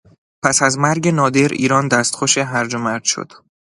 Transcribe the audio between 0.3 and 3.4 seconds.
پس از مرگ نادر، ایران دستخوش هرج و مرج شد.